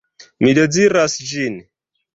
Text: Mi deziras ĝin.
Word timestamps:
Mi 0.45 0.53
deziras 0.59 1.19
ĝin. 1.35 1.63